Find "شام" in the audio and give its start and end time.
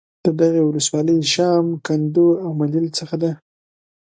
1.33-1.65